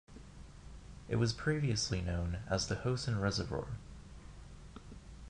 [1.09, 3.67] It was previously known as the Hosen Reservoir.